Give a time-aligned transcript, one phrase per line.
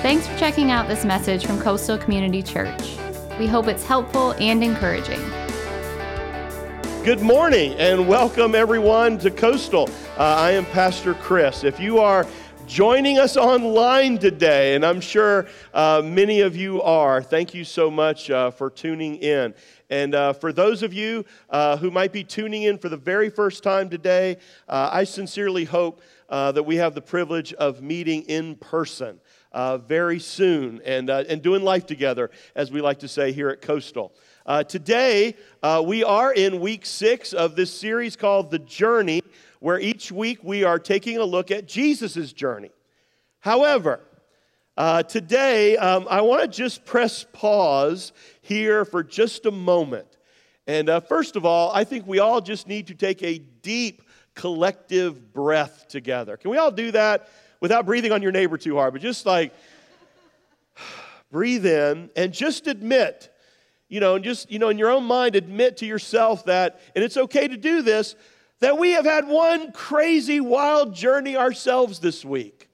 [0.00, 2.96] Thanks for checking out this message from Coastal Community Church.
[3.36, 5.18] We hope it's helpful and encouraging.
[7.04, 9.90] Good morning and welcome everyone to Coastal.
[10.16, 11.64] Uh, I am Pastor Chris.
[11.64, 12.24] If you are
[12.64, 17.90] joining us online today, and I'm sure uh, many of you are, thank you so
[17.90, 19.52] much uh, for tuning in.
[19.90, 23.30] And uh, for those of you uh, who might be tuning in for the very
[23.30, 24.36] first time today,
[24.68, 29.18] uh, I sincerely hope uh, that we have the privilege of meeting in person.
[29.50, 33.48] Uh, very soon and, uh, and doing life together, as we like to say here
[33.48, 34.12] at Coastal.
[34.68, 35.34] today,
[35.84, 39.22] we are in week six of this series called The Journey,
[39.60, 42.70] where each week we are taking a look at Jesus' journey.
[43.40, 44.00] However,
[44.78, 48.12] uh, today, um, I want to just press pause
[48.42, 50.06] here for just a moment.
[50.68, 54.02] And uh, first of all, I think we all just need to take a deep
[54.34, 56.36] collective breath together.
[56.36, 57.28] Can we all do that
[57.60, 58.92] without breathing on your neighbor too hard?
[58.92, 59.52] But just like
[61.30, 63.34] breathe in and just admit,
[63.88, 67.04] you know, and just, you know, in your own mind, admit to yourself that, and
[67.04, 68.14] it's okay to do this,
[68.60, 72.68] that we have had one crazy, wild journey ourselves this week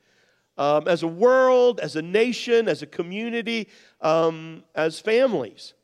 [0.57, 3.69] um, as a world, as a nation, as a community,
[4.01, 5.75] um, as families.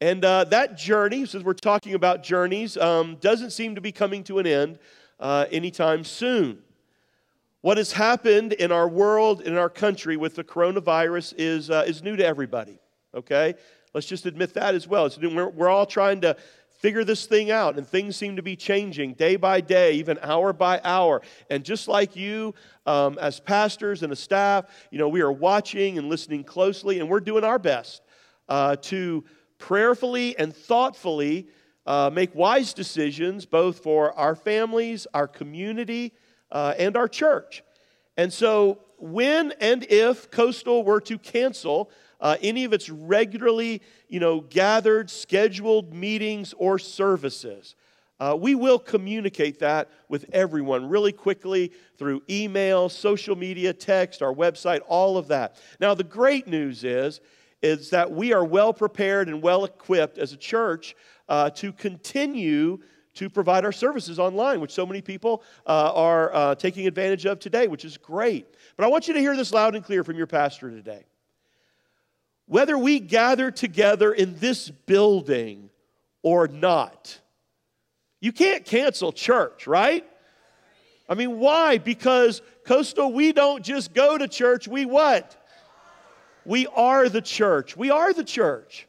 [0.00, 4.22] And uh, that journey, since we're talking about journeys, um, doesn't seem to be coming
[4.24, 4.78] to an end
[5.18, 6.62] uh, anytime soon.
[7.68, 12.02] What has happened in our world, in our country with the coronavirus is, uh, is
[12.02, 12.78] new to everybody,
[13.14, 13.56] okay?
[13.92, 15.10] Let's just admit that as well.
[15.20, 16.34] We're, we're all trying to
[16.78, 17.76] figure this thing out.
[17.76, 21.20] And things seem to be changing day by day, even hour by hour.
[21.50, 22.54] And just like you,
[22.86, 27.10] um, as pastors and a staff, you know, we are watching and listening closely, and
[27.10, 28.00] we're doing our best
[28.48, 29.26] uh, to
[29.58, 31.48] prayerfully and thoughtfully
[31.84, 36.14] uh, make wise decisions, both for our families, our community,
[36.50, 37.62] uh, and our church.
[38.16, 41.90] And so, when and if Coastal were to cancel
[42.20, 47.74] uh, any of its regularly you know, gathered, scheduled meetings or services.
[48.20, 54.34] Uh, we will communicate that with everyone really quickly through email, social media, text, our
[54.34, 55.56] website, all of that.
[55.78, 57.20] Now, the great news is,
[57.62, 60.96] is that we are well prepared and well equipped as a church
[61.28, 62.80] uh, to continue
[63.18, 67.40] to provide our services online, which so many people uh, are uh, taking advantage of
[67.40, 68.46] today, which is great.
[68.76, 71.04] But I want you to hear this loud and clear from your pastor today
[72.46, 75.68] whether we gather together in this building
[76.22, 77.20] or not.
[78.20, 80.02] You can't cancel church, right?
[81.08, 81.76] I mean, why?
[81.76, 85.36] Because Coastal, we don't just go to church, we what?
[86.46, 87.76] We are the church.
[87.76, 88.88] We are the church.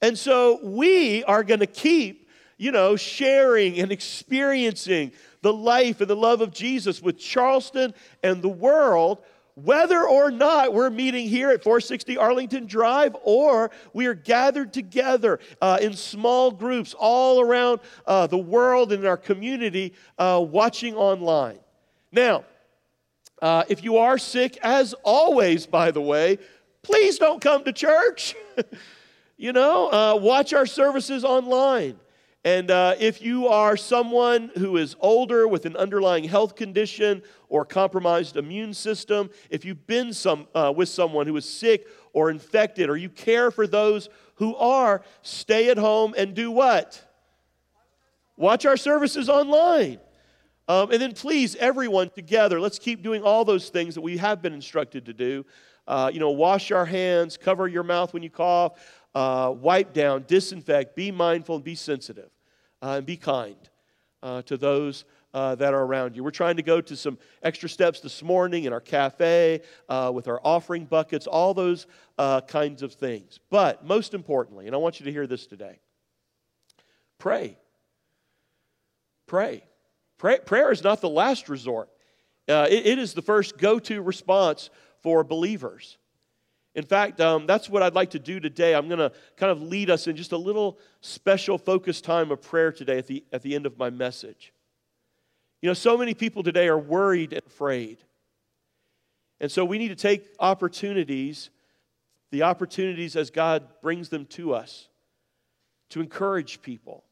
[0.00, 2.21] And so we are going to keep,
[2.62, 7.92] you know, sharing and experiencing the life and the love of Jesus with Charleston
[8.22, 9.18] and the world
[9.54, 15.40] whether or not we're meeting here at 460 Arlington Drive or we are gathered together
[15.60, 20.94] uh, in small groups all around uh, the world and in our community uh, watching
[20.94, 21.58] online.
[22.12, 22.44] Now,
[23.42, 26.38] uh, if you are sick, as always, by the way,
[26.82, 28.36] please don't come to church.
[29.36, 31.98] you know, uh, watch our services online.
[32.44, 37.64] And uh, if you are someone who is older with an underlying health condition or
[37.64, 42.90] compromised immune system, if you've been some, uh, with someone who is sick or infected,
[42.90, 47.00] or you care for those who are, stay at home and do what?
[48.36, 50.00] Watch our services online.
[50.66, 54.42] Um, and then please, everyone together, let's keep doing all those things that we have
[54.42, 55.44] been instructed to do.
[55.86, 60.24] Uh, you know, wash our hands, cover your mouth when you cough, uh, wipe down,
[60.26, 62.30] disinfect, be mindful, and be sensitive,
[62.80, 63.56] uh, and be kind
[64.22, 66.22] uh, to those uh, that are around you.
[66.22, 70.28] We're trying to go to some extra steps this morning in our cafe uh, with
[70.28, 71.86] our offering buckets, all those
[72.46, 73.40] kinds of things.
[73.50, 75.80] But most importantly, and I want you to hear this today
[77.18, 77.56] pray.
[79.26, 79.64] Pray.
[80.18, 81.88] pray prayer is not the last resort,
[82.48, 84.70] uh, it, it is the first go to response
[85.02, 85.98] for believers.
[86.74, 88.74] In fact, um, that's what I'd like to do today.
[88.74, 92.40] I'm going to kind of lead us in just a little special focus time of
[92.40, 94.52] prayer today at the, at the end of my message.
[95.60, 97.98] You know, so many people today are worried and afraid.
[99.38, 101.50] And so we need to take opportunities,
[102.30, 104.88] the opportunities as God brings them to us,
[105.90, 107.04] to encourage people,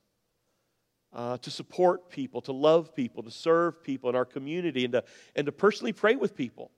[1.13, 5.05] uh, to support people, to love people, to serve people in our community, and to,
[5.37, 6.71] and to personally pray with people.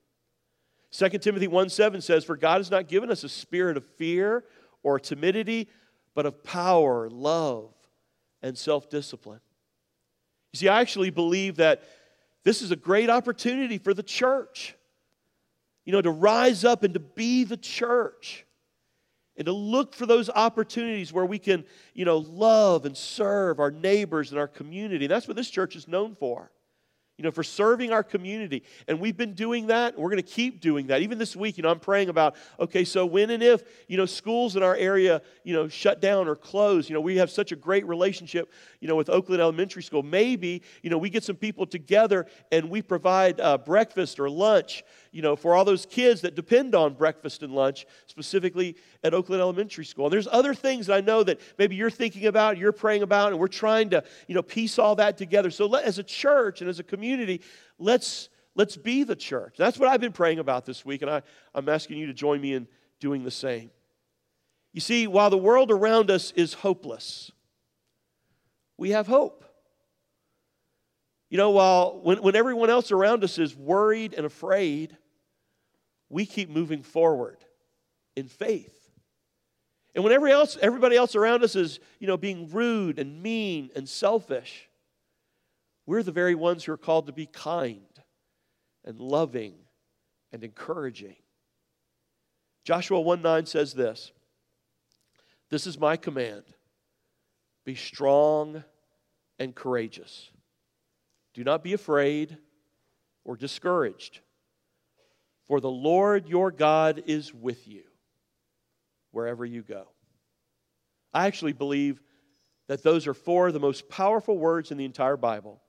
[0.93, 4.45] 2 Timothy 1 7 says, For God has not given us a spirit of fear
[4.83, 5.69] or timidity,
[6.15, 7.73] but of power, love,
[8.43, 9.41] and self discipline.
[10.53, 11.83] You see, I actually believe that
[12.45, 14.75] this is a great opportunity for the church.
[15.85, 18.47] you know, to rise up and to be the church
[19.37, 23.71] and to look for those opportunities where we can, you know, love and serve our
[23.71, 25.07] neighbors and our community.
[25.07, 26.53] That's what this church is known for
[27.19, 28.63] you know, for serving our community.
[28.89, 29.99] And we've been doing that.
[29.99, 31.03] we're going to keep doing that.
[31.03, 34.07] Even this week, you know, I'm praying about, okay, so when and if, you know,
[34.07, 37.53] schools in our area, you know, shut down or close, you know, we have such
[37.53, 38.51] a great relationship,
[38.81, 40.03] you know, with Oakland Elementary School.
[40.03, 44.83] Maybe, you know, we get some people together and we provide uh, breakfast or lunch,
[45.13, 49.43] you know, for all those kids that depend on breakfast and lunch, specifically at Oakland
[49.43, 50.07] Elementary School.
[50.07, 53.31] And there's other things that I know that maybe you're thinking about, you're praying about,
[53.31, 55.51] and we're trying to, you know, piece all that together.
[55.51, 57.43] So let, as a church and as a community,
[57.79, 59.55] let's let's be the church.
[59.57, 61.23] That's what I've been praying about this week, and I,
[61.55, 62.67] I'm asking you to join me in
[62.99, 63.71] doing the same.
[64.73, 67.31] You see, while the world around us is hopeless,
[68.79, 69.45] we have hope.
[71.29, 74.97] You know, while when, when everyone else around us is worried and afraid,
[76.13, 77.39] we keep moving forward
[78.15, 78.91] in faith.
[79.95, 83.71] And when every else, everybody else around us is, you know, being rude and mean
[83.75, 84.69] and selfish,
[85.87, 87.81] we're the very ones who are called to be kind
[88.85, 89.55] and loving
[90.33, 91.17] and encouraging.
[92.65, 94.13] Joshua 1 9 says this
[95.49, 96.45] This is my command
[97.65, 98.65] be strong
[99.39, 100.31] and courageous.
[101.33, 102.37] Do not be afraid
[103.25, 104.21] or discouraged
[105.47, 107.83] for the Lord your God is with you
[109.11, 109.89] wherever you go.
[111.13, 112.01] I actually believe
[112.69, 115.61] that those are four of the most powerful words in the entire Bible.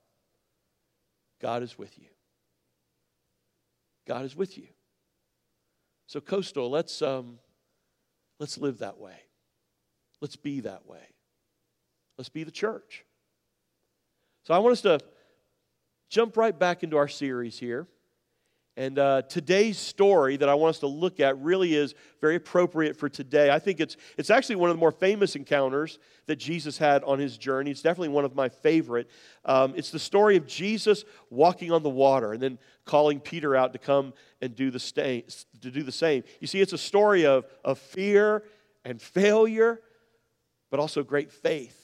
[1.40, 2.08] God is with you.
[4.06, 4.68] God is with you.
[6.06, 7.38] So, Coastal, let's, um,
[8.38, 9.16] let's live that way.
[10.20, 11.02] Let's be that way.
[12.16, 13.04] Let's be the church.
[14.44, 15.00] So, I want us to
[16.10, 17.88] jump right back into our series here.
[18.76, 22.96] And uh, today's story that I want us to look at really is very appropriate
[22.96, 23.50] for today.
[23.50, 27.20] I think it's, it's actually one of the more famous encounters that Jesus had on
[27.20, 27.70] his journey.
[27.70, 29.08] It's definitely one of my favorite.
[29.44, 33.72] Um, it's the story of Jesus walking on the water and then calling Peter out
[33.74, 35.24] to come and do the, stay,
[35.60, 36.24] to do the same.
[36.40, 38.42] You see, it's a story of, of fear
[38.84, 39.80] and failure,
[40.72, 41.80] but also great faith.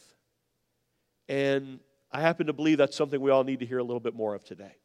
[1.29, 1.79] And
[2.11, 4.35] I happen to believe that's something we all need to hear a little bit more
[4.35, 4.80] of today.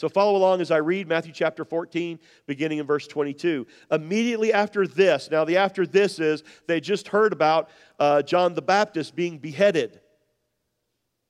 [0.00, 3.66] So follow along as I read Matthew chapter 14, beginning in verse 22.
[3.90, 7.68] Immediately after this, now the after this is they just heard about
[7.98, 10.00] uh, John the Baptist being beheaded.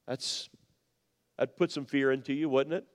[0.07, 0.49] That's
[1.37, 2.87] that put some fear into you, wouldn't it?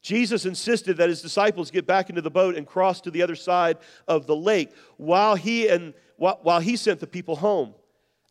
[0.00, 3.36] Jesus insisted that his disciples get back into the boat and cross to the other
[3.36, 3.76] side
[4.08, 7.74] of the lake while he and while he sent the people home.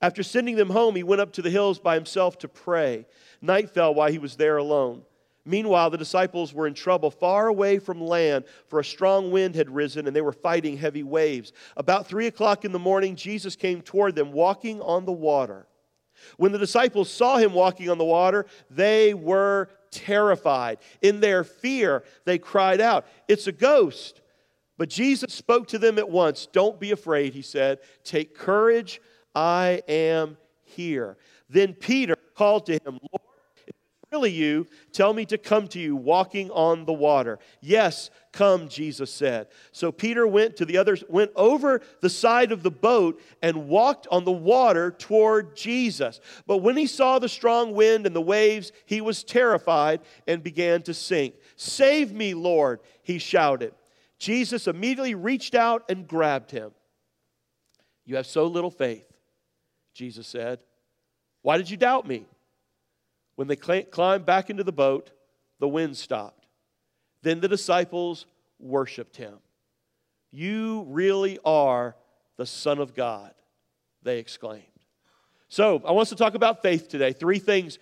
[0.02, 3.06] After sending them home, he went up to the hills by himself to pray.
[3.40, 5.04] Night fell while he was there alone.
[5.46, 9.70] Meanwhile, the disciples were in trouble far away from land, for a strong wind had
[9.70, 11.52] risen and they were fighting heavy waves.
[11.78, 15.68] About three o'clock in the morning, Jesus came toward them, walking on the water.
[16.38, 20.78] When the disciples saw him walking on the water, they were terrified.
[21.02, 24.22] In their fear, they cried out, It's a ghost.
[24.78, 26.48] But Jesus spoke to them at once.
[26.52, 27.80] Don't be afraid, he said.
[28.04, 29.02] Take courage,
[29.36, 31.18] I am here.
[31.50, 33.31] Then Peter called to him, Lord,
[34.12, 37.40] really you, tell me to come to you walking on the water.
[37.62, 39.48] Yes, come, Jesus said.
[39.72, 44.08] So Peter went to the other went over the side of the boat and walked
[44.12, 46.20] on the water toward Jesus.
[46.46, 50.82] But when he saw the strong wind and the waves, he was terrified and began
[50.84, 51.36] to sink.
[51.56, 53.74] "Save me, Lord," he shouted.
[54.20, 56.72] Jesus immediately reached out and grabbed him.
[58.06, 59.06] You have so little faith,
[59.94, 60.60] Jesus said.
[61.44, 62.26] Why did you doubt me?
[63.42, 65.10] When they climbed back into the boat,
[65.60, 66.46] the wind stopped.
[67.24, 68.28] Then the disciples
[68.60, 69.40] worshiped him.
[70.30, 71.96] You really are
[72.38, 73.34] the Son of God,
[74.04, 74.62] they exclaimed.
[75.50, 77.14] So, I want us to talk about faith today.
[77.14, 77.80] Three things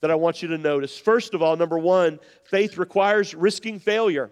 [0.00, 0.96] that I want you to notice.
[0.96, 4.30] First of all, number one, faith requires risking failure.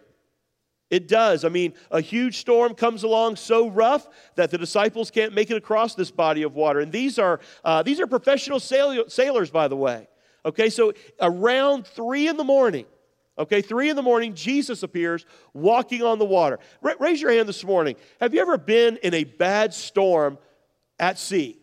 [0.90, 1.44] It does.
[1.44, 4.06] I mean, a huge storm comes along so rough
[4.36, 6.78] that the disciples can't make it across this body of water.
[6.78, 10.06] And these are, uh, these are professional sail- sailors, by the way.
[10.48, 12.86] Okay, so around three in the morning,
[13.38, 16.58] okay, three in the morning, Jesus appears walking on the water.
[16.80, 17.96] Raise your hand this morning.
[18.18, 20.38] Have you ever been in a bad storm
[20.98, 21.58] at sea?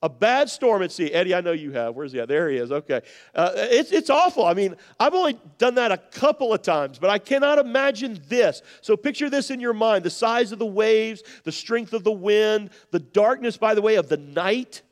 [0.00, 1.12] A bad storm at sea.
[1.12, 1.96] Eddie, I know you have.
[1.96, 2.28] Where's he at?
[2.28, 2.70] There he is.
[2.70, 3.00] Okay.
[3.34, 4.46] Uh, it's, it's awful.
[4.46, 8.62] I mean, I've only done that a couple of times, but I cannot imagine this.
[8.80, 12.12] So picture this in your mind the size of the waves, the strength of the
[12.12, 14.82] wind, the darkness, by the way, of the night.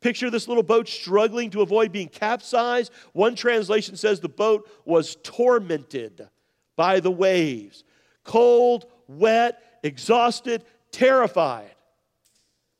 [0.00, 2.90] Picture this little boat struggling to avoid being capsized.
[3.12, 6.28] One translation says the boat was tormented
[6.76, 7.84] by the waves.
[8.24, 11.74] cold, wet, exhausted, terrified.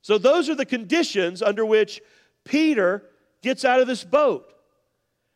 [0.02, 2.00] So, those are the conditions under which
[2.44, 3.02] Peter
[3.42, 4.52] gets out of this boat.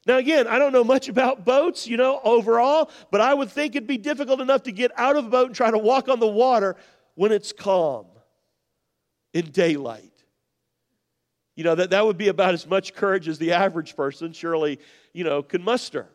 [0.07, 3.75] Now, again, I don't know much about boats, you know, overall, but I would think
[3.75, 6.21] it'd be difficult enough to get out of a boat and try to walk on
[6.21, 6.77] the water
[7.15, 8.07] when it's calm
[9.33, 10.14] in daylight.
[11.57, 14.81] You know, that, that would be about as much courage as the average person surely,
[15.13, 16.09] you know, can muster.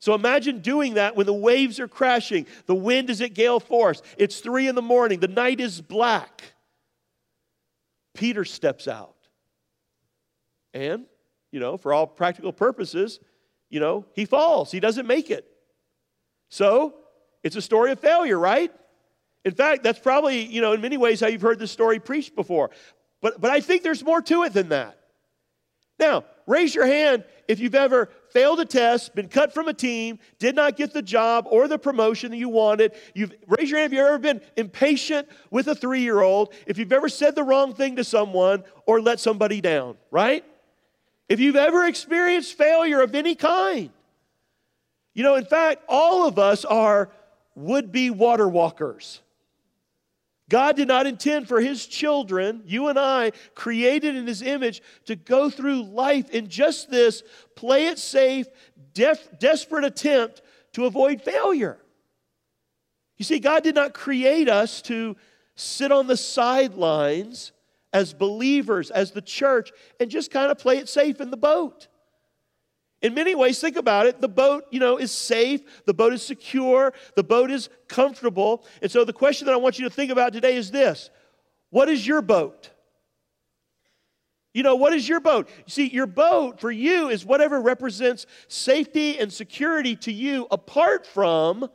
[0.00, 4.00] So imagine doing that when the waves are crashing, the wind is at gale force,
[4.16, 6.42] it's three in the morning, the night is black.
[8.14, 9.16] Peter steps out.
[10.72, 11.06] And
[11.50, 13.20] you know, for all practical purposes,
[13.70, 14.70] you know, he falls.
[14.70, 15.46] He doesn't make it.
[16.50, 16.94] So
[17.42, 18.72] it's a story of failure, right?
[19.44, 22.34] In fact, that's probably, you know, in many ways how you've heard this story preached
[22.34, 22.70] before.
[23.20, 24.98] But, but I think there's more to it than that.
[25.98, 30.18] Now, raise your hand if you've ever failed a test, been cut from a team,
[30.38, 32.92] did not get the job or the promotion that you wanted.
[33.14, 37.08] You've raise your hand if you've ever been impatient with a three-year-old, if you've ever
[37.08, 40.44] said the wrong thing to someone or let somebody down, right?
[41.28, 43.90] If you've ever experienced failure of any kind,
[45.14, 47.10] you know, in fact, all of us are
[47.56, 49.20] would be water walkers.
[50.48, 55.14] God did not intend for his children, you and I, created in his image, to
[55.14, 57.22] go through life in just this
[57.54, 58.46] play it safe,
[58.94, 60.40] def- desperate attempt
[60.72, 61.78] to avoid failure.
[63.18, 65.16] You see, God did not create us to
[65.54, 67.52] sit on the sidelines
[67.92, 71.88] as believers, as the church, and just kind of play it safe in the boat.
[73.00, 74.20] In many ways, think about it.
[74.20, 75.84] The boat, you know, is safe.
[75.84, 76.92] The boat is secure.
[77.14, 78.64] The boat is comfortable.
[78.82, 81.10] And so the question that I want you to think about today is this
[81.70, 82.70] What is your boat?
[84.52, 85.48] You know, what is your boat?
[85.66, 91.06] You see, your boat for you is whatever represents safety and security to you apart
[91.06, 91.68] from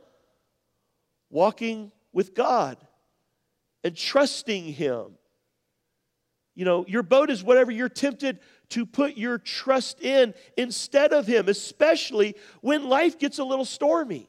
[1.30, 2.76] walking with God
[3.82, 5.16] and trusting Him
[6.54, 8.38] you know, your boat is whatever you're tempted
[8.70, 14.28] to put your trust in instead of Him, especially when life gets a little stormy.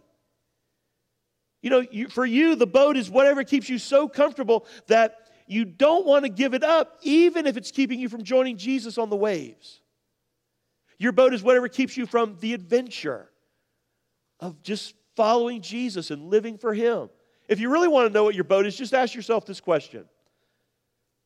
[1.61, 5.65] You know, you, for you, the boat is whatever keeps you so comfortable that you
[5.65, 9.09] don't want to give it up, even if it's keeping you from joining Jesus on
[9.09, 9.81] the waves.
[10.97, 13.29] Your boat is whatever keeps you from the adventure
[14.39, 17.09] of just following Jesus and living for Him.
[17.47, 20.05] If you really want to know what your boat is, just ask yourself this question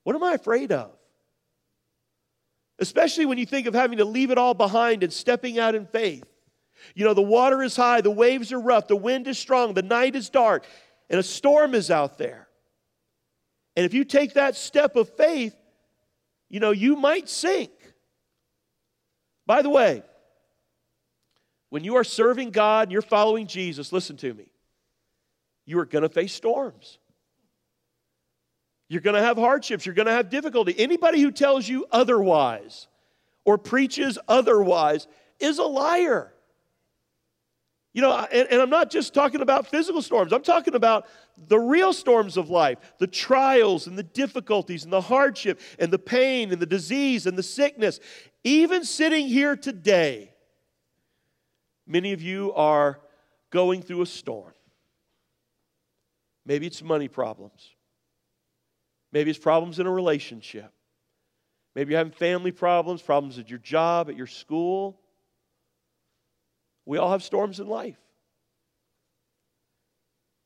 [0.04, 0.92] what am I afraid of?
[2.80, 5.86] Especially when you think of having to leave it all behind and stepping out in
[5.86, 6.24] faith.
[6.96, 9.82] You know, the water is high, the waves are rough, the wind is strong, the
[9.82, 10.66] night is dark,
[11.10, 12.48] and a storm is out there.
[13.76, 15.56] And if you take that step of faith,
[16.50, 17.72] you know, you might sink.
[19.46, 20.04] By the way,
[21.70, 24.52] when you are serving God and you're following Jesus, listen to me,
[25.66, 26.98] you are going to face storms.
[28.90, 29.86] You're going to have hardships.
[29.86, 30.76] You're going to have difficulty.
[30.78, 32.88] Anybody who tells you otherwise
[33.46, 35.08] or preaches otherwise
[35.40, 36.34] is a liar.
[37.94, 41.08] You know, and, and, I'm not just talking about physical storms, I'm talking about
[41.48, 46.00] the real storms of life the trials and the difficulties and the hardship and the
[46.00, 48.00] pain and the disease and the sickness.
[48.44, 50.34] Even sitting here today,
[51.88, 53.00] many of you are
[53.50, 54.54] going through a storm.
[56.46, 57.76] Maybe it's money problems.
[59.12, 60.72] Maybe it's problems in a relationship.
[61.76, 65.00] Maybe you're having family problems, problems at your job, at your school.
[66.86, 68.00] We all have storms in life.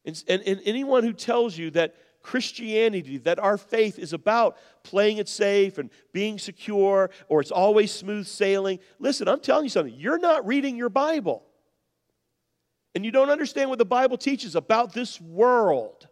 [0.06, 5.18] And, and, and, anyone who tells you that Christianity, that our faith is about playing
[5.18, 9.96] it safe and being secure or it's always smooth sailing, listen, I'm telling you something.
[9.96, 11.44] You're not reading your Bible.
[12.96, 16.08] And you don't understand what the Bible teaches about this world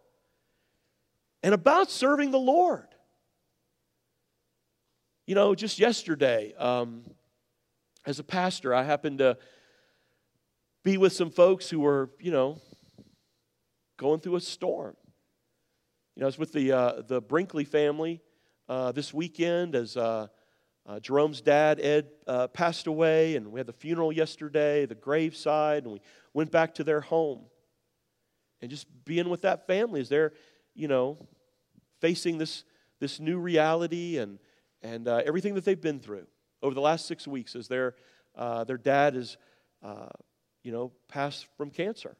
[1.42, 2.86] and about serving the Lord.
[5.26, 7.04] You know, just yesterday, um,
[8.06, 9.38] as a pastor, I happened to
[10.82, 12.60] be with some folks who were, you know,
[13.96, 14.96] going through a storm.
[16.16, 18.20] You know, I was with the, uh, the Brinkley family
[18.68, 20.26] uh, this weekend as uh,
[20.84, 25.84] uh Jerome's dad, Ed, uh, passed away, and we had the funeral yesterday, the graveside,
[25.84, 26.00] and we
[26.34, 27.44] went back to their home.
[28.60, 30.32] And just being with that family as they're,
[30.74, 31.18] you know,
[32.00, 32.64] facing this,
[33.00, 34.38] this new reality and,
[34.82, 36.26] and uh, everything that they've been through
[36.62, 37.94] over the last six weeks as their,
[38.36, 39.36] uh, their dad is,
[39.82, 40.08] uh,
[40.62, 42.16] you know, passed from cancer.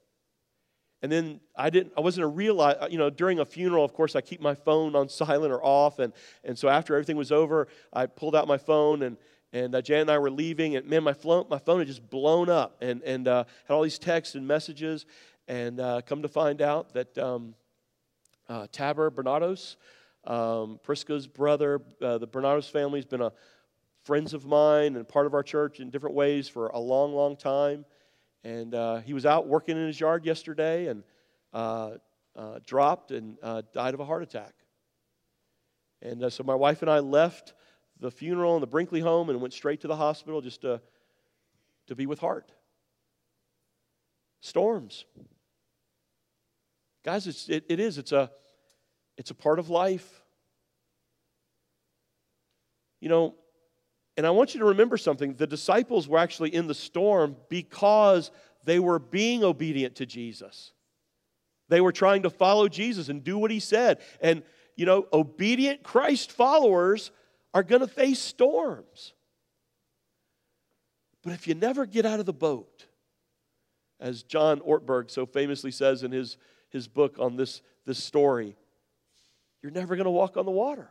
[1.02, 3.92] And then I didn't, I wasn't a real, uh, you know, during a funeral, of
[3.92, 5.98] course, I keep my phone on silent or off.
[5.98, 6.12] And,
[6.44, 9.16] and so after everything was over, I pulled out my phone and,
[9.52, 12.08] and uh, Jan and I were leaving, and man, my phone, my phone had just
[12.08, 15.04] blown up and, and uh, had all these texts and messages.
[15.46, 17.54] And uh, come to find out that um,
[18.52, 19.76] uh, Taber Bernados,
[20.24, 20.78] um,
[21.34, 23.32] brother, uh, the Bernados family has been a
[24.04, 27.36] friends of mine and part of our church in different ways for a long, long
[27.36, 27.84] time.
[28.44, 31.02] And uh, he was out working in his yard yesterday and
[31.54, 31.92] uh,
[32.36, 34.52] uh, dropped and uh, died of a heart attack.
[36.02, 37.54] And uh, so my wife and I left
[38.00, 40.80] the funeral in the Brinkley home and went straight to the hospital just to,
[41.86, 42.52] to be with Hart.
[44.40, 45.06] Storms.
[47.04, 47.98] Guys, it's, it, it is.
[47.98, 48.30] It's a,
[49.16, 50.22] it's a part of life.
[53.00, 53.34] You know,
[54.16, 55.34] and I want you to remember something.
[55.34, 58.30] The disciples were actually in the storm because
[58.64, 60.72] they were being obedient to Jesus.
[61.68, 64.00] They were trying to follow Jesus and do what he said.
[64.20, 64.42] And,
[64.76, 67.10] you know, obedient Christ followers
[67.54, 69.14] are going to face storms.
[71.22, 72.86] But if you never get out of the boat,
[74.00, 76.36] as John Ortberg so famously says in his,
[76.70, 78.56] his book on this, this story,
[79.62, 80.90] you're never going to walk on the water.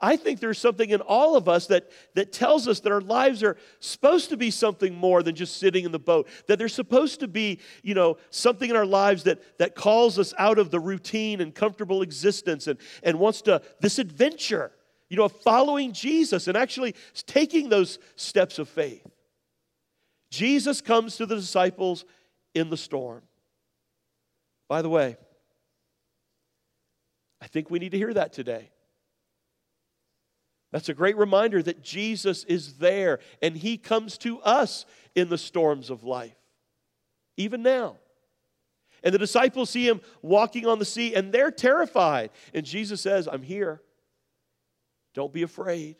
[0.00, 3.42] I think there's something in all of us that, that tells us that our lives
[3.42, 6.28] are supposed to be something more than just sitting in the boat.
[6.46, 10.34] That there's supposed to be, you know, something in our lives that, that calls us
[10.36, 14.72] out of the routine and comfortable existence and, and wants to, this adventure,
[15.08, 16.94] you know, of following Jesus and actually
[17.26, 19.06] taking those steps of faith.
[20.30, 22.04] Jesus comes to the disciples
[22.54, 23.22] in the storm.
[24.68, 25.16] By the way,
[27.40, 28.70] I think we need to hear that today.
[30.70, 35.38] That's a great reminder that Jesus is there and he comes to us in the
[35.38, 36.36] storms of life,
[37.36, 37.96] even now.
[39.02, 42.30] And the disciples see him walking on the sea and they're terrified.
[42.52, 43.80] And Jesus says, I'm here.
[45.14, 45.96] Don't be afraid.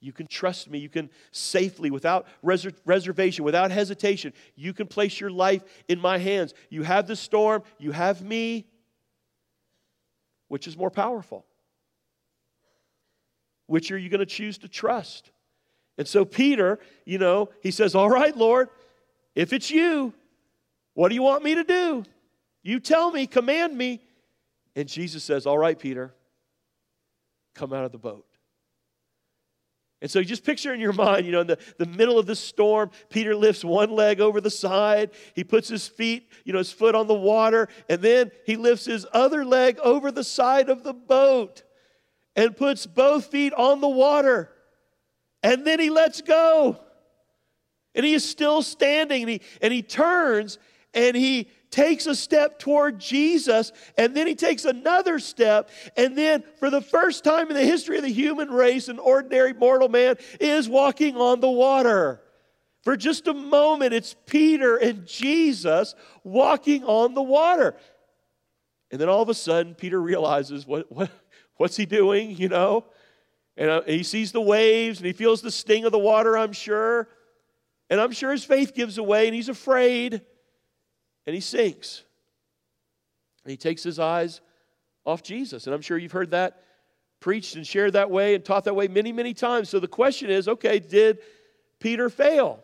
[0.00, 0.78] You can trust me.
[0.78, 6.18] You can safely, without res- reservation, without hesitation, you can place your life in my
[6.18, 6.54] hands.
[6.70, 8.66] You have the storm, you have me.
[10.48, 11.44] Which is more powerful?
[13.66, 15.30] Which are you going to choose to trust?
[15.98, 18.68] And so Peter, you know, he says, All right, Lord,
[19.34, 20.12] if it's you,
[20.94, 22.04] what do you want me to do?
[22.62, 24.02] You tell me, command me.
[24.74, 26.14] And Jesus says, All right, Peter,
[27.54, 28.26] come out of the boat.
[30.06, 32.26] And so you just picture in your mind, you know, in the, the middle of
[32.26, 35.10] the storm, Peter lifts one leg over the side.
[35.34, 38.84] He puts his feet, you know, his foot on the water, and then he lifts
[38.84, 41.64] his other leg over the side of the boat
[42.36, 44.48] and puts both feet on the water.
[45.42, 46.78] And then he lets go.
[47.92, 50.60] And he is still standing and he, and he turns
[50.94, 55.70] and he takes a step toward Jesus and then he takes another step.
[55.96, 59.52] And then, for the first time in the history of the human race, an ordinary
[59.52, 62.22] mortal man is walking on the water.
[62.82, 67.76] For just a moment, it's Peter and Jesus walking on the water.
[68.90, 71.10] And then all of a sudden, Peter realizes what, what,
[71.56, 72.84] What's he doing, you know?
[73.56, 76.52] And uh, he sees the waves and he feels the sting of the water, I'm
[76.52, 77.08] sure.
[77.88, 80.20] And I'm sure his faith gives away and he's afraid
[81.26, 82.04] and he sinks.
[83.44, 84.40] And he takes his eyes
[85.04, 85.66] off Jesus.
[85.66, 86.62] And I'm sure you've heard that
[87.20, 89.68] preached and shared that way and taught that way many, many times.
[89.68, 91.18] So the question is okay, did
[91.80, 92.62] Peter fail?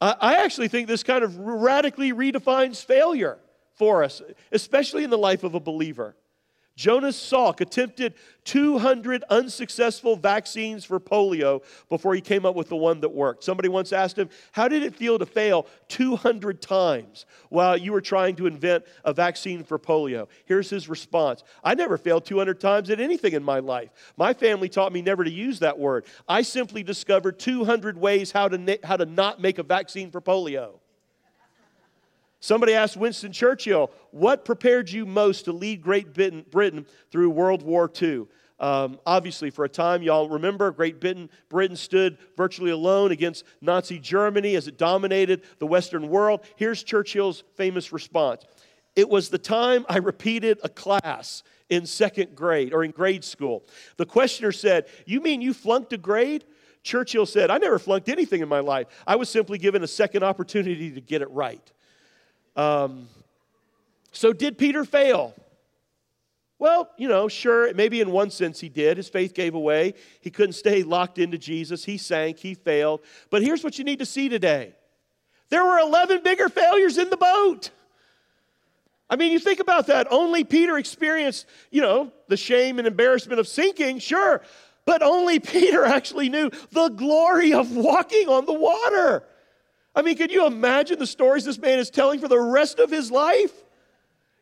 [0.00, 3.38] I actually think this kind of radically redefines failure
[3.74, 4.20] for us,
[4.52, 6.14] especially in the life of a believer.
[6.76, 13.00] Jonas Salk attempted 200 unsuccessful vaccines for polio before he came up with the one
[13.00, 13.44] that worked.
[13.44, 18.00] Somebody once asked him, How did it feel to fail 200 times while you were
[18.00, 20.28] trying to invent a vaccine for polio?
[20.46, 23.90] Here's his response I never failed 200 times at anything in my life.
[24.16, 26.06] My family taught me never to use that word.
[26.28, 30.80] I simply discovered 200 ways how to, how to not make a vaccine for polio.
[32.44, 37.90] Somebody asked Winston Churchill, What prepared you most to lead Great Britain through World War
[38.02, 38.26] II?
[38.60, 43.98] Um, obviously, for a time, y'all remember, Great Britain, Britain stood virtually alone against Nazi
[43.98, 46.44] Germany as it dominated the Western world.
[46.56, 48.44] Here's Churchill's famous response
[48.94, 53.64] It was the time I repeated a class in second grade or in grade school.
[53.96, 56.44] The questioner said, You mean you flunked a grade?
[56.82, 58.88] Churchill said, I never flunked anything in my life.
[59.06, 61.72] I was simply given a second opportunity to get it right.
[62.56, 63.08] Um,
[64.12, 65.34] so, did Peter fail?
[66.58, 68.96] Well, you know, sure, maybe in one sense he did.
[68.96, 69.94] His faith gave away.
[70.20, 71.84] He couldn't stay locked into Jesus.
[71.84, 73.00] He sank, he failed.
[73.28, 74.74] But here's what you need to see today
[75.50, 77.70] there were 11 bigger failures in the boat.
[79.10, 80.08] I mean, you think about that.
[80.10, 84.40] Only Peter experienced, you know, the shame and embarrassment of sinking, sure.
[84.86, 89.24] But only Peter actually knew the glory of walking on the water.
[89.94, 92.90] I mean, can you imagine the stories this man is telling for the rest of
[92.90, 93.52] his life?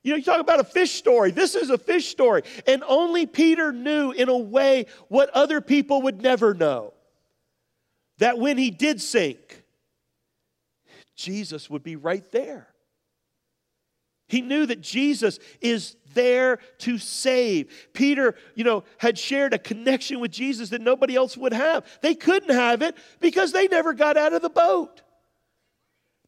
[0.03, 1.31] You know, you talk about a fish story.
[1.31, 2.43] This is a fish story.
[2.67, 6.93] And only Peter knew, in a way, what other people would never know.
[8.19, 9.62] That when he did sink,
[11.15, 12.69] Jesus would be right there.
[14.27, 17.91] He knew that Jesus is there to save.
[17.93, 21.87] Peter, you know, had shared a connection with Jesus that nobody else would have.
[22.01, 25.03] They couldn't have it because they never got out of the boat.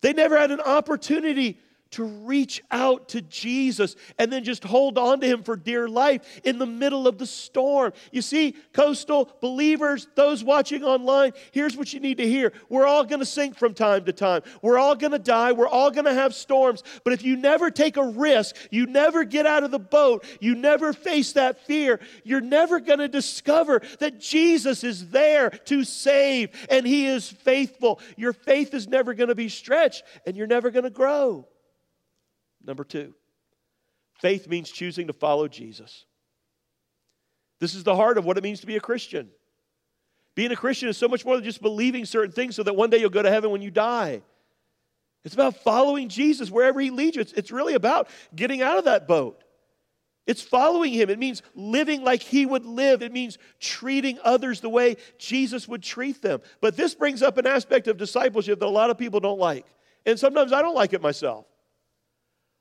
[0.04, 1.58] They never had an opportunity
[1.94, 6.40] to reach out to Jesus and then just hold on to him for dear life
[6.42, 7.92] in the middle of the storm.
[8.10, 12.52] You see, coastal believers, those watching online, here's what you need to hear.
[12.68, 14.42] We're all going to sink from time to time.
[14.60, 15.52] We're all going to die.
[15.52, 16.82] We're all going to have storms.
[17.04, 20.56] But if you never take a risk, you never get out of the boat, you
[20.56, 26.50] never face that fear, you're never going to discover that Jesus is there to save
[26.68, 28.00] and he is faithful.
[28.16, 31.46] Your faith is never going to be stretched and you're never going to grow.
[32.66, 33.14] Number two,
[34.20, 36.06] faith means choosing to follow Jesus.
[37.60, 39.30] This is the heart of what it means to be a Christian.
[40.34, 42.90] Being a Christian is so much more than just believing certain things so that one
[42.90, 44.22] day you'll go to heaven when you die.
[45.24, 47.22] It's about following Jesus wherever he leads you.
[47.22, 49.42] It's, it's really about getting out of that boat.
[50.26, 51.10] It's following him.
[51.10, 53.02] It means living like he would live.
[53.02, 56.40] It means treating others the way Jesus would treat them.
[56.60, 59.66] But this brings up an aspect of discipleship that a lot of people don't like.
[60.06, 61.46] And sometimes I don't like it myself.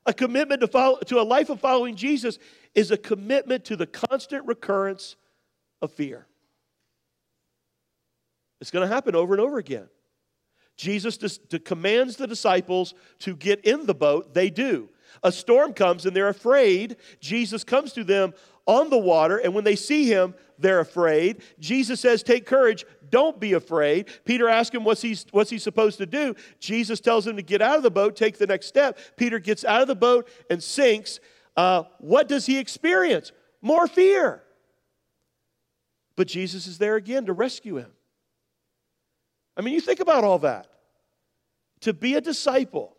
[0.06, 2.38] A commitment to, follow, to a life of following Jesus
[2.74, 5.16] is a commitment to the constant recurrence
[5.80, 6.26] of fear.
[8.60, 9.88] It's going to happen over and over again.
[10.76, 14.34] Jesus dis- commands the disciples to get in the boat.
[14.34, 14.90] They do.
[15.22, 16.96] A storm comes and they're afraid.
[17.20, 18.34] Jesus comes to them
[18.66, 21.42] on the water, and when they see him, they're afraid.
[21.58, 24.08] Jesus says, Take courage, don't be afraid.
[24.24, 26.34] Peter asks him what's he, what's he supposed to do.
[26.58, 28.98] Jesus tells him to get out of the boat, take the next step.
[29.16, 31.20] Peter gets out of the boat and sinks.
[31.56, 33.30] Uh, what does he experience?
[33.62, 34.42] More fear.
[36.16, 37.92] But Jesus is there again to rescue him.
[39.56, 40.66] I mean, you think about all that.
[41.82, 42.96] To be a disciple,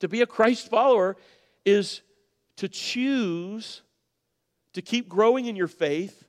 [0.00, 1.16] to be a Christ follower,
[1.64, 2.02] is
[2.56, 3.80] to choose
[4.74, 6.27] to keep growing in your faith.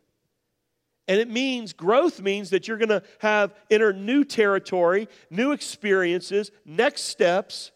[1.09, 6.51] And it means, growth means that you're going to have enter new territory, new experiences,
[6.65, 7.71] next steps.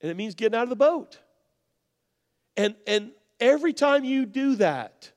[0.00, 1.20] And it means getting out of the boat.
[2.56, 5.12] And, and every time you do that,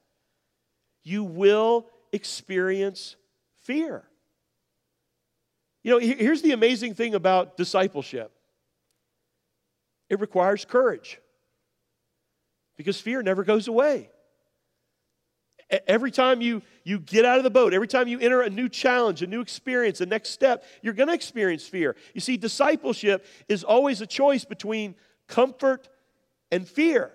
[1.03, 3.15] you will experience
[3.61, 4.03] fear.
[5.81, 8.31] You know, here's the amazing thing about discipleship
[10.07, 11.19] it requires courage
[12.77, 14.10] because fear never goes away.
[15.87, 18.67] Every time you, you get out of the boat, every time you enter a new
[18.67, 21.95] challenge, a new experience, a next step, you're going to experience fear.
[22.13, 24.95] You see, discipleship is always a choice between
[25.27, 25.87] comfort
[26.51, 27.13] and fear.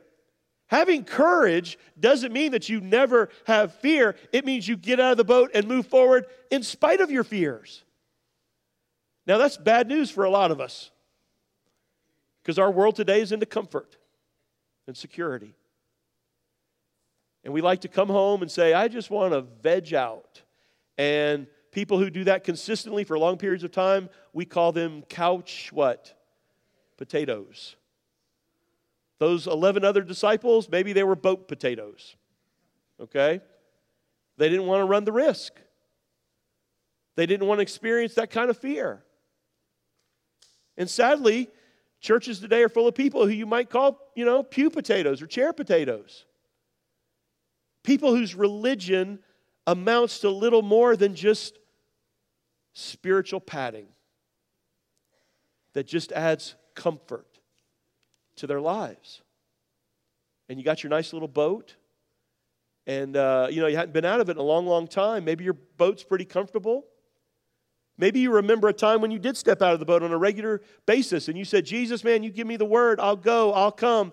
[0.69, 5.16] Having courage doesn't mean that you never have fear, it means you get out of
[5.19, 7.85] the boat and move forward in spite of your fears.
[9.27, 10.90] Now, that's bad news for a lot of us
[12.42, 13.97] because our world today is into comfort
[14.87, 15.55] and security.
[17.46, 20.42] And we like to come home and say, I just want to veg out.
[20.98, 25.70] And people who do that consistently for long periods of time, we call them couch
[25.72, 26.12] what?
[26.96, 27.76] Potatoes.
[29.20, 32.16] Those 11 other disciples, maybe they were boat potatoes.
[32.98, 33.40] Okay?
[34.38, 35.52] They didn't want to run the risk.
[37.14, 39.04] They didn't want to experience that kind of fear.
[40.76, 41.48] And sadly,
[42.00, 45.28] churches today are full of people who you might call, you know, pew potatoes or
[45.28, 46.24] chair potatoes.
[47.87, 49.20] People whose religion
[49.64, 51.57] amounts to little more than just
[52.75, 53.87] spiritual padding
[55.72, 57.38] that just adds comfort
[58.35, 59.22] to their lives.
[60.49, 61.77] And you got your nice little boat,
[62.88, 65.25] and uh, you know you hadn't been out of it in a long, long time.
[65.25, 66.87] Maybe your boat's pretty comfortable.
[67.99, 70.18] Maybe you remember a time when you did step out of the boat on a
[70.18, 73.72] regular basis and you said, Jesus, man, you give me the word, I'll go, I'll
[73.72, 74.12] come.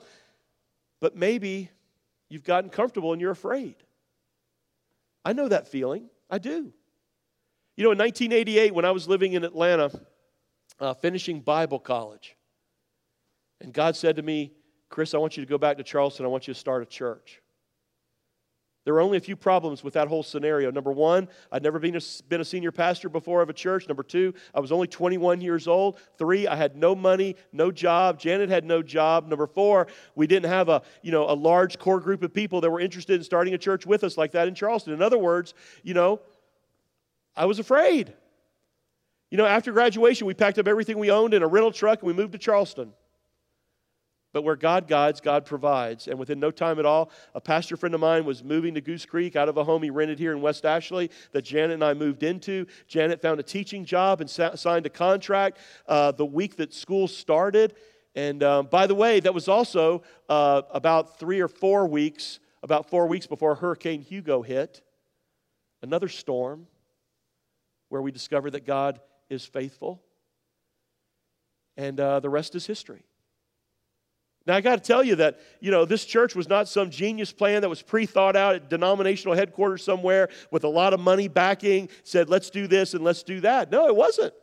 [1.01, 1.69] But maybe
[2.33, 3.75] You've gotten comfortable and you're afraid.
[5.23, 6.09] I know that feeling.
[6.31, 6.73] I do.
[7.77, 9.91] You know, in 1988, when I was living in Atlanta,
[10.79, 12.35] uh, finishing Bible college,
[13.61, 14.51] and God said to me,
[14.89, 16.25] Chris, I want you to go back to Charleston.
[16.25, 17.39] I want you to start a church.
[18.85, 20.69] There were only a few problems with that whole scenario.
[20.69, 23.87] Number one, I'd never been a, been a senior pastor before of a church.
[23.87, 25.99] Number two, I was only 21 years old.
[26.17, 28.19] Three, I had no money, no job.
[28.19, 29.27] Janet had no job.
[29.29, 32.69] Number four, we didn't have a, you know, a large core group of people that
[32.69, 34.93] were interested in starting a church with us like that in Charleston.
[34.93, 36.19] In other words, you know,
[37.37, 38.13] I was afraid.
[39.31, 42.07] You know, after graduation, we packed up everything we owned in a rental truck and
[42.07, 42.93] we moved to Charleston.
[44.33, 46.07] But where God guides, God provides.
[46.07, 49.05] And within no time at all, a pastor friend of mine was moving to Goose
[49.05, 51.93] Creek out of a home he rented here in West Ashley that Janet and I
[51.93, 52.65] moved into.
[52.87, 57.07] Janet found a teaching job and sa- signed a contract uh, the week that school
[57.07, 57.75] started.
[58.15, 62.89] And um, by the way, that was also uh, about three or four weeks, about
[62.89, 64.81] four weeks before Hurricane Hugo hit.
[65.83, 66.65] Another storm
[67.89, 70.01] where we discovered that God is faithful.
[71.77, 73.03] And uh, the rest is history.
[74.45, 77.31] Now, I got to tell you that, you know, this church was not some genius
[77.31, 81.29] plan that was pre thought out at denominational headquarters somewhere with a lot of money
[81.29, 83.71] backing, said, let's do this and let's do that.
[83.71, 84.33] No, it wasn't.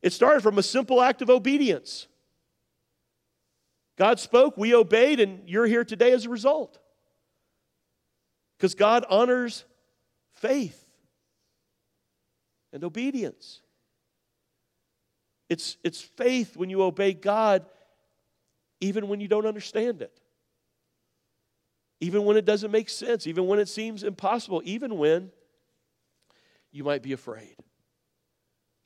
[0.00, 2.06] It started from a simple act of obedience.
[3.98, 6.78] God spoke, we obeyed, and you're here today as a result.
[8.56, 9.64] Because God honors
[10.34, 10.86] faith
[12.72, 13.60] and obedience.
[15.48, 17.66] It's, it's faith when you obey God,
[18.80, 20.20] even when you don't understand it,
[22.00, 25.30] even when it doesn't make sense, even when it seems impossible, even when
[26.70, 27.56] you might be afraid.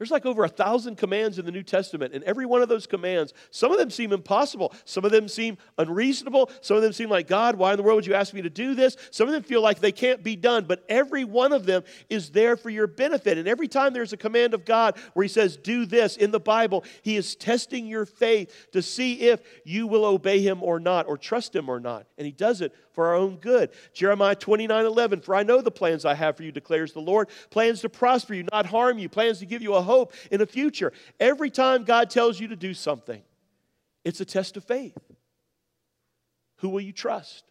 [0.00, 2.86] There's like over a thousand commands in the New Testament, and every one of those
[2.86, 4.72] commands, some of them seem impossible.
[4.86, 6.50] Some of them seem unreasonable.
[6.62, 8.48] Some of them seem like, God, why in the world would you ask me to
[8.48, 8.96] do this?
[9.10, 12.30] Some of them feel like they can't be done, but every one of them is
[12.30, 13.36] there for your benefit.
[13.36, 16.40] And every time there's a command of God where He says, do this in the
[16.40, 21.08] Bible, He is testing your faith to see if you will obey Him or not,
[21.08, 22.06] or trust Him or not.
[22.16, 23.70] And He does it for our own good.
[23.92, 27.28] Jeremiah 29 11, for I know the plans I have for you, declares the Lord
[27.50, 30.46] plans to prosper you, not harm you, plans to give you a hope in the
[30.46, 30.92] future.
[31.18, 33.22] Every time God tells you to do something,
[34.04, 34.96] it's a test of faith.
[36.58, 37.44] Who will you trust?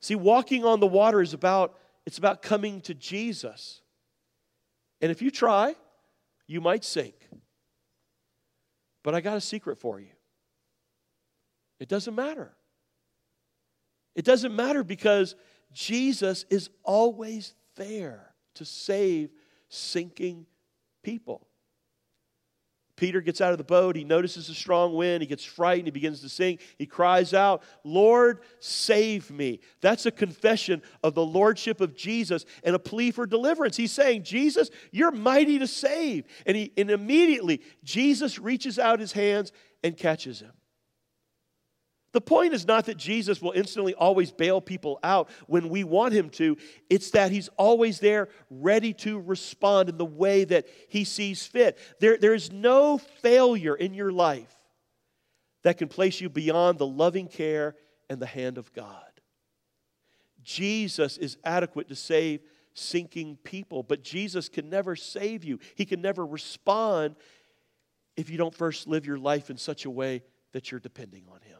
[0.00, 3.82] See, walking on the water is about it's about coming to Jesus.
[5.00, 5.74] And if you try,
[6.46, 7.14] you might sink.
[9.02, 10.12] But I got a secret for you.
[11.78, 12.52] It doesn't matter.
[14.14, 15.36] It doesn't matter because
[15.72, 19.30] Jesus is always there to save
[19.70, 20.46] sinking
[21.02, 21.46] people.
[22.96, 23.96] Peter gets out of the boat.
[23.96, 25.22] He notices a strong wind.
[25.22, 25.86] He gets frightened.
[25.86, 26.60] He begins to sink.
[26.76, 29.60] He cries out, Lord, save me.
[29.80, 33.78] That's a confession of the lordship of Jesus and a plea for deliverance.
[33.78, 36.26] He's saying, Jesus, you're mighty to save.
[36.44, 39.50] And, he, and immediately, Jesus reaches out his hands
[39.82, 40.52] and catches him.
[42.12, 46.12] The point is not that Jesus will instantly always bail people out when we want
[46.12, 46.56] him to.
[46.88, 51.78] It's that he's always there, ready to respond in the way that he sees fit.
[52.00, 54.54] There, there is no failure in your life
[55.62, 57.76] that can place you beyond the loving care
[58.08, 59.04] and the hand of God.
[60.42, 62.40] Jesus is adequate to save
[62.74, 65.60] sinking people, but Jesus can never save you.
[65.76, 67.14] He can never respond
[68.16, 71.40] if you don't first live your life in such a way that you're depending on
[71.42, 71.59] him.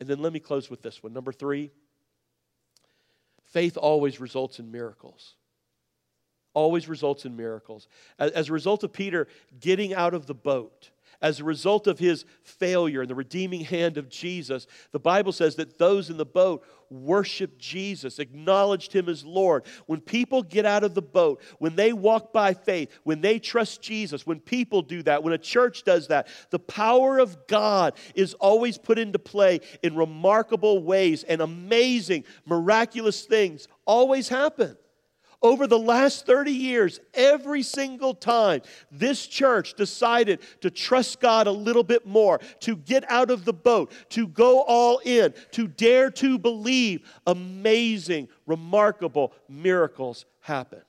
[0.00, 1.12] And then let me close with this one.
[1.12, 1.70] Number three,
[3.44, 5.34] faith always results in miracles.
[6.54, 7.88] Always results in miracles.
[8.18, 9.28] As a result of Peter
[9.60, 13.98] getting out of the boat, as a result of his failure and the redeeming hand
[13.98, 19.24] of Jesus, the Bible says that those in the boat worshiped Jesus, acknowledged him as
[19.24, 19.64] Lord.
[19.86, 23.82] When people get out of the boat, when they walk by faith, when they trust
[23.82, 28.34] Jesus, when people do that, when a church does that, the power of God is
[28.34, 34.76] always put into play in remarkable ways and amazing, miraculous things always happen.
[35.42, 41.52] Over the last 30 years, every single time this church decided to trust God a
[41.52, 46.10] little bit more, to get out of the boat, to go all in, to dare
[46.12, 50.82] to believe, amazing, remarkable miracles happened.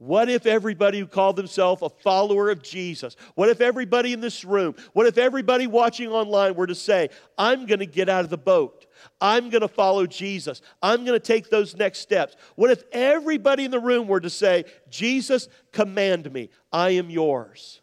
[0.00, 4.46] What if everybody who called themselves a follower of Jesus, what if everybody in this
[4.46, 8.30] room, what if everybody watching online were to say, I'm going to get out of
[8.30, 8.86] the boat?
[9.20, 10.62] I'm going to follow Jesus.
[10.82, 12.36] I'm going to take those next steps.
[12.56, 17.80] What if everybody in the room were to say, Jesus, command me, I am yours?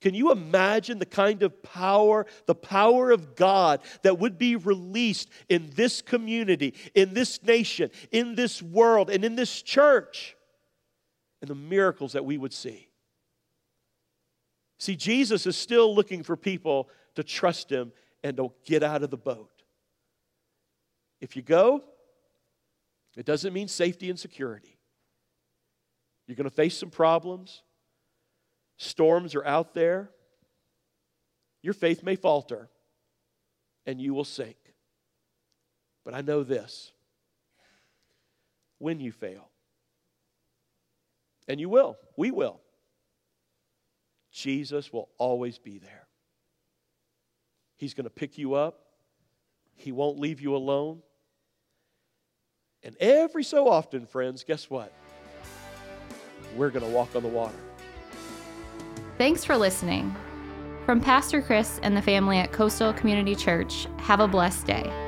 [0.00, 5.30] Can you imagine the kind of power, the power of God that would be released
[5.48, 10.36] in this community, in this nation, in this world, and in this church?
[11.40, 12.90] And the miracles that we would see.
[14.78, 17.90] See, Jesus is still looking for people to trust him
[18.22, 19.53] and to get out of the boat.
[21.24, 21.82] If you go,
[23.16, 24.76] it doesn't mean safety and security.
[26.26, 27.62] You're going to face some problems.
[28.76, 30.10] Storms are out there.
[31.62, 32.68] Your faith may falter
[33.86, 34.58] and you will sink.
[36.04, 36.92] But I know this
[38.76, 39.48] when you fail,
[41.48, 41.96] And you will.
[42.18, 42.60] We will.
[44.30, 46.06] Jesus will always be there.
[47.76, 48.80] He's going to pick you up.
[49.74, 51.00] He won't leave you alone.
[52.84, 54.92] And every so often, friends, guess what?
[56.54, 57.54] We're going to walk on the water.
[59.16, 60.14] Thanks for listening.
[60.84, 65.03] From Pastor Chris and the family at Coastal Community Church, have a blessed day.